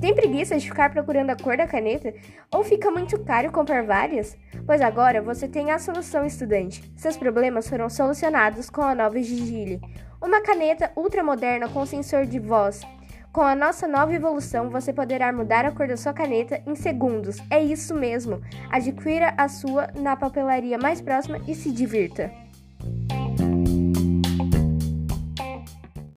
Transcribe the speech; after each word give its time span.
Tem 0.00 0.14
preguiça 0.14 0.58
de 0.58 0.68
ficar 0.68 0.90
procurando 0.90 1.30
a 1.30 1.36
cor 1.36 1.56
da 1.56 1.66
caneta? 1.66 2.12
Ou 2.52 2.62
fica 2.62 2.90
muito 2.90 3.18
caro 3.24 3.50
comprar 3.50 3.82
várias? 3.84 4.36
Pois 4.66 4.80
agora 4.80 5.22
você 5.22 5.48
tem 5.48 5.70
a 5.70 5.78
solução, 5.78 6.26
estudante. 6.26 6.82
Seus 6.96 7.16
problemas 7.16 7.68
foram 7.68 7.88
solucionados 7.88 8.68
com 8.68 8.82
a 8.82 8.94
nova 8.94 9.20
Gigile, 9.22 9.80
uma 10.20 10.42
caneta 10.42 10.92
ultramoderna 10.96 11.68
com 11.68 11.86
sensor 11.86 12.26
de 12.26 12.38
voz. 12.38 12.82
Com 13.32 13.42
a 13.42 13.54
nossa 13.54 13.86
nova 13.86 14.14
evolução, 14.14 14.70
você 14.70 14.92
poderá 14.92 15.30
mudar 15.32 15.66
a 15.66 15.70
cor 15.70 15.86
da 15.86 15.96
sua 15.96 16.12
caneta 16.12 16.62
em 16.66 16.74
segundos. 16.74 17.36
É 17.50 17.62
isso 17.62 17.94
mesmo. 17.94 18.40
Adquira 18.70 19.34
a 19.36 19.48
sua 19.48 19.88
na 19.94 20.16
papelaria 20.16 20.78
mais 20.78 21.00
próxima 21.00 21.38
e 21.46 21.54
se 21.54 21.70
divirta. 21.70 22.32